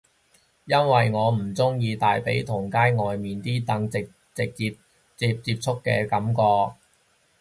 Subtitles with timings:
[0.65, 4.71] 因為我唔鍾意大髀同街外面啲凳直接
[5.15, 6.75] 接觸嘅感覺